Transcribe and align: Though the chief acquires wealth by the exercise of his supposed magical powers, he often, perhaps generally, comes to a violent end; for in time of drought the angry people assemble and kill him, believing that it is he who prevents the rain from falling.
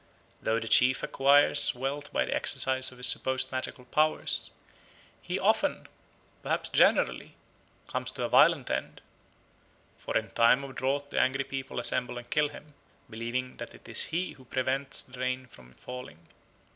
Though 0.41 0.59
the 0.59 0.67
chief 0.67 1.03
acquires 1.03 1.75
wealth 1.75 2.11
by 2.11 2.25
the 2.25 2.33
exercise 2.33 2.91
of 2.91 2.97
his 2.97 3.05
supposed 3.05 3.51
magical 3.51 3.85
powers, 3.85 4.49
he 5.21 5.37
often, 5.37 5.87
perhaps 6.41 6.69
generally, 6.69 7.35
comes 7.85 8.09
to 8.13 8.23
a 8.23 8.27
violent 8.27 8.71
end; 8.71 9.01
for 9.99 10.17
in 10.17 10.31
time 10.31 10.63
of 10.63 10.73
drought 10.73 11.11
the 11.11 11.19
angry 11.21 11.43
people 11.43 11.79
assemble 11.79 12.17
and 12.17 12.31
kill 12.31 12.49
him, 12.49 12.73
believing 13.11 13.57
that 13.57 13.75
it 13.75 13.87
is 13.87 14.05
he 14.05 14.31
who 14.31 14.45
prevents 14.45 15.03
the 15.03 15.19
rain 15.19 15.45
from 15.45 15.75
falling. 15.75 16.27